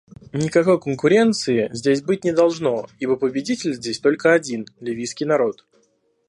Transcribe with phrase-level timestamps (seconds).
[0.33, 5.63] Никакой конкуренции здесь быть не должно, ибо победитель здесь только один— ливийский народ.